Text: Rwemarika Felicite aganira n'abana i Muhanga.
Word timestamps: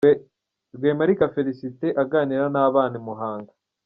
Rwemarika 0.75 1.31
Felicite 1.35 1.87
aganira 2.03 2.45
n'abana 2.49 2.93
i 2.99 3.03
Muhanga. 3.07 3.51